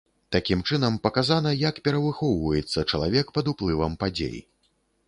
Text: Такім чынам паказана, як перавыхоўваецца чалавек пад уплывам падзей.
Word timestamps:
Такім 0.35 0.63
чынам 0.69 0.95
паказана, 1.03 1.51
як 1.69 1.75
перавыхоўваецца 1.89 2.87
чалавек 2.91 3.27
пад 3.39 3.45
уплывам 3.55 3.93
падзей. 4.07 4.37